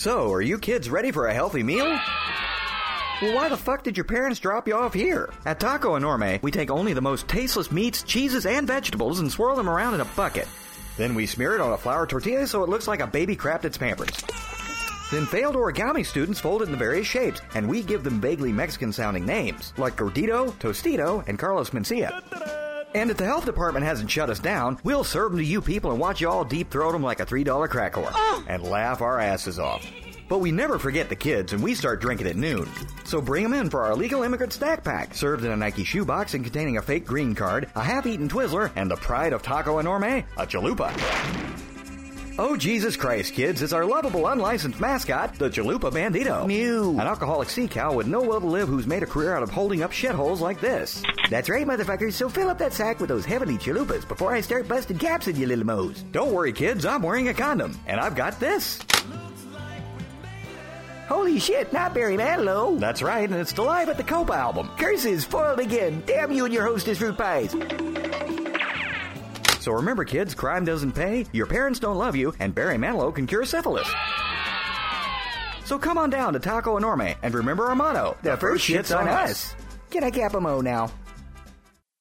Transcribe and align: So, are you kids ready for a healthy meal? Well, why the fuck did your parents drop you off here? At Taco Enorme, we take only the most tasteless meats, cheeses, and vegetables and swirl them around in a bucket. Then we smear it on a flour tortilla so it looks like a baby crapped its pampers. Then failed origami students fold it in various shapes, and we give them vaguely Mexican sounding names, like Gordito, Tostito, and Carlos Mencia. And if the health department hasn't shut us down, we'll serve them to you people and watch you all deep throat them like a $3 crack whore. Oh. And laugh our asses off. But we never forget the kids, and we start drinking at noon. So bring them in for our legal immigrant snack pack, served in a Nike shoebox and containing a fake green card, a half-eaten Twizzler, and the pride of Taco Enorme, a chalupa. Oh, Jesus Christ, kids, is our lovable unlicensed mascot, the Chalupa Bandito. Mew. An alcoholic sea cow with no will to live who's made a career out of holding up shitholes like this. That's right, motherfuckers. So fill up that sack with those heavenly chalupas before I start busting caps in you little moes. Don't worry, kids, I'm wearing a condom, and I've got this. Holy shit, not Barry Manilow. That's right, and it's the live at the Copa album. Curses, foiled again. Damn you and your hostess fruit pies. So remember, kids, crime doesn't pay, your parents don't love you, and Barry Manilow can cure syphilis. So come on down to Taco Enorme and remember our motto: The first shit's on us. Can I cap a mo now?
So, 0.00 0.32
are 0.32 0.40
you 0.40 0.58
kids 0.58 0.88
ready 0.88 1.10
for 1.10 1.26
a 1.26 1.34
healthy 1.34 1.62
meal? 1.62 1.84
Well, 3.20 3.34
why 3.34 3.50
the 3.50 3.56
fuck 3.58 3.82
did 3.82 3.98
your 3.98 4.04
parents 4.04 4.40
drop 4.40 4.66
you 4.66 4.74
off 4.74 4.94
here? 4.94 5.28
At 5.44 5.60
Taco 5.60 5.94
Enorme, 5.94 6.40
we 6.40 6.50
take 6.50 6.70
only 6.70 6.94
the 6.94 7.02
most 7.02 7.28
tasteless 7.28 7.70
meats, 7.70 8.02
cheeses, 8.02 8.46
and 8.46 8.66
vegetables 8.66 9.20
and 9.20 9.30
swirl 9.30 9.56
them 9.56 9.68
around 9.68 9.92
in 9.92 10.00
a 10.00 10.06
bucket. 10.16 10.48
Then 10.96 11.14
we 11.14 11.26
smear 11.26 11.54
it 11.54 11.60
on 11.60 11.74
a 11.74 11.76
flour 11.76 12.06
tortilla 12.06 12.46
so 12.46 12.64
it 12.64 12.70
looks 12.70 12.88
like 12.88 13.00
a 13.00 13.06
baby 13.06 13.36
crapped 13.36 13.66
its 13.66 13.76
pampers. 13.76 14.24
Then 15.10 15.26
failed 15.26 15.54
origami 15.54 16.06
students 16.06 16.40
fold 16.40 16.62
it 16.62 16.70
in 16.70 16.76
various 16.76 17.06
shapes, 17.06 17.42
and 17.54 17.68
we 17.68 17.82
give 17.82 18.02
them 18.02 18.22
vaguely 18.22 18.52
Mexican 18.52 18.94
sounding 18.94 19.26
names, 19.26 19.74
like 19.76 19.98
Gordito, 19.98 20.50
Tostito, 20.52 21.28
and 21.28 21.38
Carlos 21.38 21.70
Mencia. 21.70 22.59
And 22.92 23.10
if 23.10 23.16
the 23.16 23.24
health 23.24 23.46
department 23.46 23.84
hasn't 23.84 24.10
shut 24.10 24.30
us 24.30 24.40
down, 24.40 24.78
we'll 24.82 25.04
serve 25.04 25.30
them 25.32 25.38
to 25.38 25.44
you 25.44 25.60
people 25.60 25.92
and 25.92 26.00
watch 26.00 26.20
you 26.20 26.28
all 26.28 26.44
deep 26.44 26.70
throat 26.70 26.92
them 26.92 27.02
like 27.02 27.20
a 27.20 27.26
$3 27.26 27.68
crack 27.68 27.92
whore. 27.92 28.10
Oh. 28.12 28.44
And 28.48 28.64
laugh 28.64 29.00
our 29.00 29.20
asses 29.20 29.58
off. 29.58 29.86
But 30.28 30.38
we 30.38 30.52
never 30.52 30.78
forget 30.78 31.08
the 31.08 31.16
kids, 31.16 31.52
and 31.52 31.62
we 31.62 31.74
start 31.74 32.00
drinking 32.00 32.28
at 32.28 32.36
noon. 32.36 32.68
So 33.04 33.20
bring 33.20 33.42
them 33.42 33.52
in 33.52 33.68
for 33.68 33.82
our 33.82 33.96
legal 33.96 34.22
immigrant 34.22 34.52
snack 34.52 34.84
pack, 34.84 35.14
served 35.14 35.44
in 35.44 35.50
a 35.50 35.56
Nike 35.56 35.82
shoebox 35.82 36.34
and 36.34 36.44
containing 36.44 36.76
a 36.76 36.82
fake 36.82 37.04
green 37.04 37.34
card, 37.34 37.68
a 37.74 37.82
half-eaten 37.82 38.28
Twizzler, 38.28 38.70
and 38.76 38.90
the 38.90 38.96
pride 38.96 39.32
of 39.32 39.42
Taco 39.42 39.80
Enorme, 39.80 40.24
a 40.36 40.46
chalupa. 40.46 41.69
Oh, 42.42 42.56
Jesus 42.56 42.96
Christ, 42.96 43.34
kids, 43.34 43.60
is 43.60 43.74
our 43.74 43.84
lovable 43.84 44.26
unlicensed 44.26 44.80
mascot, 44.80 45.34
the 45.34 45.50
Chalupa 45.50 45.92
Bandito. 45.92 46.46
Mew. 46.46 46.92
An 46.92 47.00
alcoholic 47.00 47.50
sea 47.50 47.68
cow 47.68 47.92
with 47.92 48.06
no 48.06 48.22
will 48.22 48.40
to 48.40 48.46
live 48.46 48.66
who's 48.66 48.86
made 48.86 49.02
a 49.02 49.06
career 49.06 49.36
out 49.36 49.42
of 49.42 49.50
holding 49.50 49.82
up 49.82 49.92
shitholes 49.92 50.40
like 50.40 50.58
this. 50.58 51.02
That's 51.28 51.50
right, 51.50 51.66
motherfuckers. 51.66 52.14
So 52.14 52.30
fill 52.30 52.48
up 52.48 52.56
that 52.56 52.72
sack 52.72 52.98
with 52.98 53.10
those 53.10 53.26
heavenly 53.26 53.58
chalupas 53.58 54.08
before 54.08 54.32
I 54.32 54.40
start 54.40 54.66
busting 54.66 54.96
caps 54.96 55.28
in 55.28 55.36
you 55.36 55.46
little 55.46 55.66
moes. 55.66 56.02
Don't 56.12 56.32
worry, 56.32 56.54
kids, 56.54 56.86
I'm 56.86 57.02
wearing 57.02 57.28
a 57.28 57.34
condom, 57.34 57.78
and 57.86 58.00
I've 58.00 58.16
got 58.16 58.40
this. 58.40 58.80
Holy 61.10 61.38
shit, 61.38 61.74
not 61.74 61.92
Barry 61.92 62.16
Manilow. 62.16 62.80
That's 62.80 63.02
right, 63.02 63.28
and 63.28 63.38
it's 63.38 63.52
the 63.52 63.60
live 63.60 63.90
at 63.90 63.98
the 63.98 64.02
Copa 64.02 64.32
album. 64.32 64.70
Curses, 64.78 65.26
foiled 65.26 65.60
again. 65.60 66.02
Damn 66.06 66.32
you 66.32 66.46
and 66.46 66.54
your 66.54 66.64
hostess 66.64 66.96
fruit 66.96 67.18
pies. 67.18 67.54
So 69.60 69.72
remember, 69.72 70.04
kids, 70.04 70.34
crime 70.34 70.64
doesn't 70.64 70.92
pay, 70.92 71.26
your 71.32 71.46
parents 71.46 71.78
don't 71.78 71.98
love 71.98 72.16
you, 72.16 72.34
and 72.40 72.54
Barry 72.54 72.76
Manilow 72.76 73.14
can 73.14 73.26
cure 73.26 73.44
syphilis. 73.44 73.88
So 75.64 75.78
come 75.78 75.98
on 75.98 76.10
down 76.10 76.32
to 76.32 76.40
Taco 76.40 76.76
Enorme 76.78 77.14
and 77.22 77.32
remember 77.32 77.66
our 77.66 77.76
motto: 77.76 78.16
The 78.22 78.36
first 78.36 78.64
shit's 78.64 78.90
on 78.90 79.06
us. 79.06 79.54
Can 79.90 80.02
I 80.02 80.10
cap 80.10 80.34
a 80.34 80.40
mo 80.40 80.60
now? 80.60 80.90